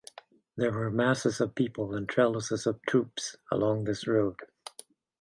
[0.57, 4.39] There were masses of people and trellises of troops along this road.